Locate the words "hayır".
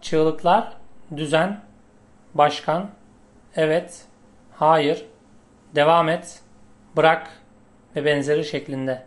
4.52-5.06